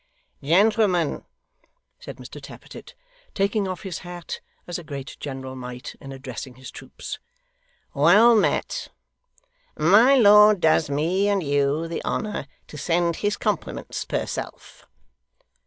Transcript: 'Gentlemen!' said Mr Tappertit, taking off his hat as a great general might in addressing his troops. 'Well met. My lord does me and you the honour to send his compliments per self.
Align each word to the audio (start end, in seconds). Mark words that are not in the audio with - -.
'Gentlemen!' 0.41 1.25
said 1.99 2.17
Mr 2.17 2.41
Tappertit, 2.41 2.95
taking 3.35 3.67
off 3.67 3.83
his 3.83 3.99
hat 3.99 4.41
as 4.65 4.79
a 4.79 4.83
great 4.83 5.15
general 5.19 5.55
might 5.55 5.93
in 6.01 6.11
addressing 6.11 6.55
his 6.55 6.71
troops. 6.71 7.19
'Well 7.93 8.35
met. 8.35 8.87
My 9.77 10.15
lord 10.15 10.59
does 10.59 10.89
me 10.89 11.29
and 11.29 11.43
you 11.43 11.87
the 11.87 12.03
honour 12.03 12.47
to 12.65 12.77
send 12.79 13.17
his 13.17 13.37
compliments 13.37 14.03
per 14.03 14.25
self. 14.25 14.87